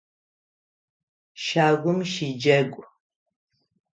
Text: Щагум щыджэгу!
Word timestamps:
Щагум 1.43 1.99
щыджэгу! 2.11 2.81